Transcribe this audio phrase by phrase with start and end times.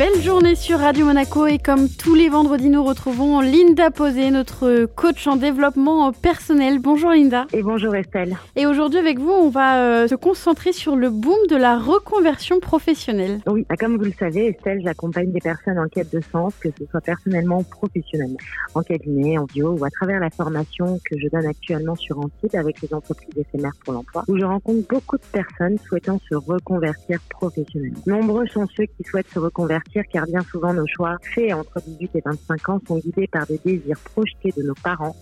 [0.00, 4.86] Belle journée sur Radio Monaco et comme tous les vendredis, nous retrouvons Linda Posé, notre
[4.86, 6.78] coach en développement personnel.
[6.78, 7.46] Bonjour Linda.
[7.52, 8.38] Et bonjour Estelle.
[8.56, 12.60] Et aujourd'hui avec vous, on va euh, se concentrer sur le boom de la reconversion
[12.60, 13.40] professionnelle.
[13.46, 16.70] Oui, bah, comme vous le savez Estelle, j'accompagne des personnes en quête de sens, que
[16.78, 18.38] ce soit personnellement ou professionnellement,
[18.74, 22.54] en cabinet, en bio ou à travers la formation que je donne actuellement sur Antibes
[22.54, 27.20] avec les entreprises éphémères pour l'emploi, où je rencontre beaucoup de personnes souhaitant se reconvertir
[27.28, 28.00] professionnellement.
[28.06, 32.10] Nombreux sont ceux qui souhaitent se reconvertir car bien souvent nos choix faits entre 18
[32.16, 35.16] et 25 ans sont guidés par des désirs projetés de nos parents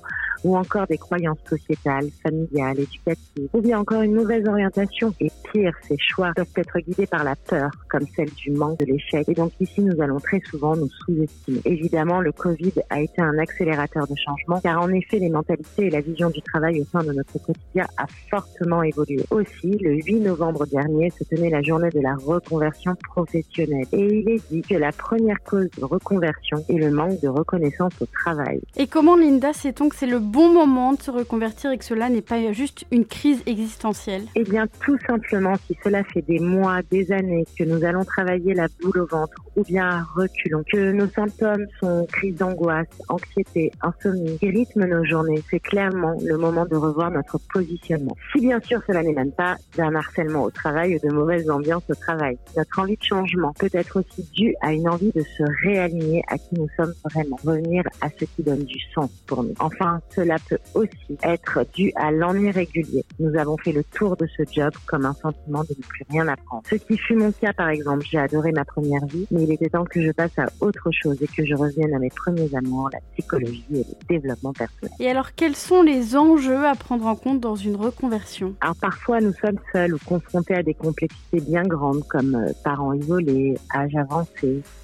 [0.45, 5.13] ou encore des croyances sociétales, familiales, éducatives, ou bien encore une mauvaise orientation.
[5.21, 8.87] Et pire, ces choix peuvent être guidés par la peur, comme celle du manque de
[8.87, 9.29] l'échec.
[9.29, 11.61] Et donc ici, nous allons très souvent nous sous-estimer.
[11.65, 15.91] Évidemment, le Covid a été un accélérateur de changement, car en effet, les mentalités et
[15.91, 19.25] la vision du travail au sein de notre quotidien a fortement évolué.
[19.30, 23.87] Aussi, le 8 novembre dernier se tenait la journée de la reconversion professionnelle.
[23.93, 27.92] Et il est dit que la première cause de reconversion est le manque de reconnaissance
[28.01, 28.60] au travail.
[28.76, 32.09] Et comment, Linda, sait-on que c'est le bon moment de se reconvertir et que cela
[32.09, 34.23] n'est pas juste une crise existentielle?
[34.34, 38.54] Eh bien, tout simplement, si cela fait des mois, des années que nous allons travailler
[38.54, 43.73] la boule au ventre ou bien à reculons, que nos symptômes sont crise d'angoisse, anxiété,
[43.82, 48.16] insomnie, qui rythment nos journées, c'est clairement le moment de revoir notre positionnement.
[48.32, 51.82] Si bien sûr cela n'est même pas d'un harcèlement au travail ou de mauvaise ambiance
[51.88, 52.38] au travail.
[52.56, 56.38] Notre envie de changement peut être aussi due à une envie de se réaligner à
[56.38, 59.54] qui nous sommes vraiment, revenir à ce qui donne du sens pour nous.
[59.60, 63.04] Enfin, cela peut aussi être dû à l'ennui régulier.
[63.19, 66.28] Nous avons fait le tour de ce job comme un sentiment de ne plus rien
[66.28, 66.62] apprendre.
[66.69, 69.69] Ce qui fut mon cas par exemple, j'ai adoré ma première vie, mais il était
[69.69, 72.91] temps que je passe à autre chose et que je revienne à mes premiers amours,
[72.93, 74.94] la psychologie et le développement personnel.
[75.00, 78.54] Et alors quels sont les enjeux à prendre en compte dans une reconversion?
[78.60, 82.93] Alors parfois nous sommes seuls ou confrontés à des complexités bien grandes comme euh, parents
[82.93, 84.28] isolés, âge avancé,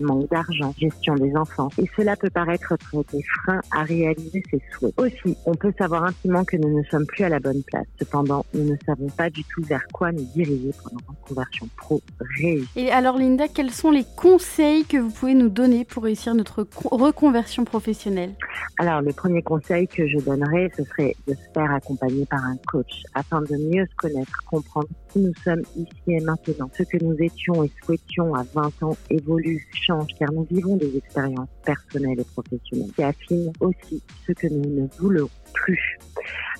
[0.01, 1.69] manque d'argent, gestion des enfants.
[1.79, 4.95] Et cela peut paraître être des freins à réaliser ses souhaits.
[4.99, 7.87] Aussi, on peut savoir intimement que nous ne sommes plus à la bonne place.
[7.99, 12.01] Cependant, nous ne savons pas du tout vers quoi nous diriger pour une reconversion pro
[12.39, 12.69] réussie.
[12.77, 16.67] Et alors Linda, quels sont les conseils que vous pouvez nous donner pour réussir notre
[16.91, 18.35] reconversion professionnelle?
[18.79, 22.57] Alors le premier conseil que je donnerais, ce serait de se faire accompagner par un
[22.67, 26.71] coach afin de mieux se connaître, comprendre qui nous sommes ici et maintenant.
[26.77, 28.97] Ce que nous étions et souhaitions à 20 ans
[29.35, 34.47] évolue, change car nous vivons des expériences personnelles et professionnelles qui affinent aussi ce que
[34.49, 35.99] nous ne voulons plus.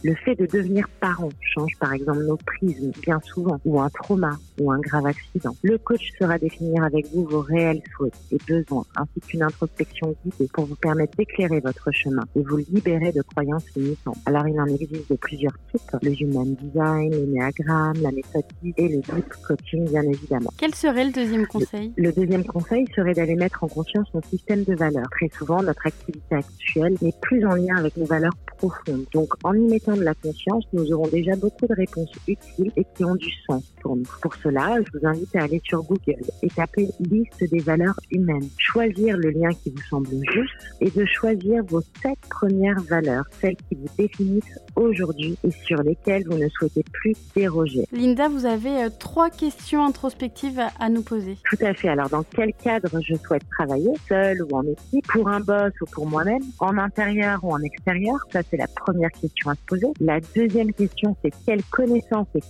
[0.03, 4.33] Le fait de devenir parent change par exemple nos prismes bien souvent, ou un trauma,
[4.61, 5.57] ou un grave accident.
[5.63, 10.49] Le coach sera définir avec vous vos réels souhaits et besoins, ainsi qu'une introspection guidée
[10.53, 14.19] pour vous permettre d'éclairer votre chemin et vous libérer de croyances limitantes.
[14.27, 19.01] Alors il en existe de plusieurs types, le Human Design, l'énéagramme, la méthode et le
[19.01, 20.51] Deep Coaching bien évidemment.
[20.59, 21.95] Quel serait le deuxième conseil?
[21.97, 22.64] Le, le deuxième conseil
[22.95, 25.09] serait d'aller mettre en conscience son système de valeurs.
[25.11, 29.05] Très souvent, notre activité actuelle n'est plus en lien avec nos valeurs profondes.
[29.13, 32.85] Donc en y mettant de la conscience, nous aurons déjà beaucoup de réponses utiles et
[32.95, 34.05] qui ont du sens pour nous.
[34.23, 38.49] Pour cela, je vous invite à aller sur Google et taper liste des valeurs humaines.
[38.59, 43.57] Choisir le lien qui vous semble juste et de choisir vos sept premières valeurs, celles
[43.69, 47.85] qui vous définissent aujourd'hui et sur lesquelles vous ne souhaitez plus déroger.
[47.93, 51.37] Linda, vous avez euh, trois questions introspectives à, à nous poser.
[51.51, 51.89] Tout à fait.
[51.89, 55.87] Alors, dans quel cadre je souhaite travailler, seul ou en équipe, pour un boss ou
[55.87, 59.87] pour moi-même, en intérieur ou en extérieur Ça, c'est la première question à se poser.
[60.01, 62.41] La deuxième question, c'est quelles connaissances et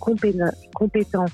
[0.72, 1.30] compétences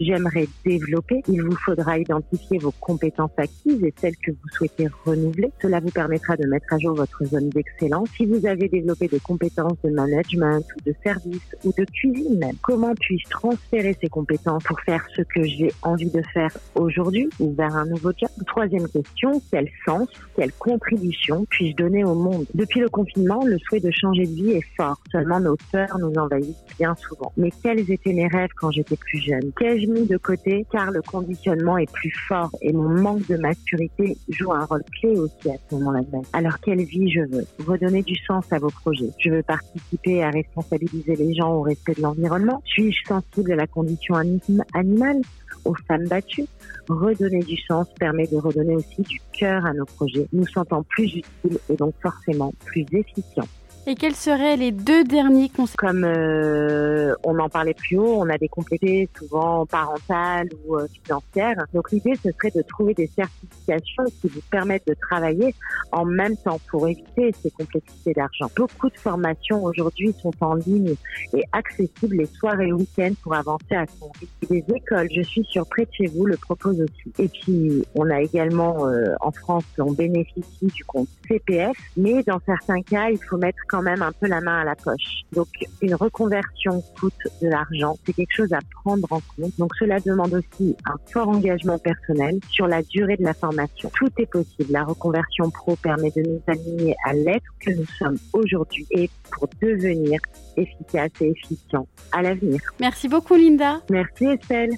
[0.00, 1.22] j'aimerais développer.
[1.28, 5.52] Il vous faudra identifier vos compétences acquises et celles que vous souhaitez renouveler.
[5.60, 8.08] Cela vous permettra de mettre à jour votre zone d'excellence.
[8.16, 12.94] Si vous avez développé des compétences de management ou de service ou de cuisine comment
[12.94, 17.74] puis-je transférer ces compétences pour faire ce que j'ai envie de faire aujourd'hui ou vers
[17.76, 17.99] un nouveau
[18.46, 22.46] Troisième question, quel sens, quelle contribution puis-je donner au monde?
[22.54, 25.00] Depuis le confinement, le souhait de changer de vie est fort.
[25.12, 27.32] Seulement nos peurs nous envahissent bien souvent.
[27.36, 29.52] Mais quels étaient mes rêves quand j'étais plus jeune?
[29.58, 30.66] Qu'ai-je mis de côté?
[30.72, 35.16] Car le conditionnement est plus fort et mon manque de maturité joue un rôle clé
[35.16, 36.00] aussi à ce moment-là.
[36.32, 37.46] Alors quelle vie je veux?
[37.66, 39.10] Redonner du sens à vos projets.
[39.18, 42.62] Je veux participer à responsabiliser les gens au respect de l'environnement.
[42.64, 45.20] Suis-je sensible à la condition animale?
[45.64, 46.46] Aux femmes battues?
[46.88, 51.06] Redonner du sens permet de redonner aussi du cœur à nos projets, nous sentant plus
[51.06, 53.48] utiles et donc forcément plus efficients.
[53.90, 58.28] Et quels seraient les deux derniers conseils Comme euh, on en parlait plus haut, on
[58.28, 61.64] a des complétés souvent parentales ou euh, financières.
[61.74, 65.56] Donc l'idée, ce serait de trouver des certifications qui vous permettent de travailler
[65.90, 68.48] en même temps pour éviter ces complexités d'argent.
[68.54, 70.94] Beaucoup de formations aujourd'hui sont en ligne
[71.34, 74.46] et accessibles les soirs et le week-end pour avancer à son rythme.
[74.48, 77.12] Des écoles, je suis sur près de chez vous, le proposent aussi.
[77.18, 82.40] Et puis, on a également euh, en France, on bénéficie du compte CPF, mais dans
[82.46, 85.22] certains cas, il faut mettre quand même un peu la main à la poche.
[85.32, 85.48] Donc,
[85.80, 87.96] une reconversion coûte de l'argent.
[88.04, 89.52] C'est quelque chose à prendre en compte.
[89.58, 93.90] Donc, cela demande aussi un fort engagement personnel sur la durée de la formation.
[93.94, 94.72] Tout est possible.
[94.72, 99.48] La reconversion pro permet de nous aligner à l'être que nous sommes aujourd'hui et pour
[99.62, 100.20] devenir
[100.56, 102.60] efficace et efficient à l'avenir.
[102.80, 103.80] Merci beaucoup, Linda.
[103.88, 104.70] Merci, Estelle.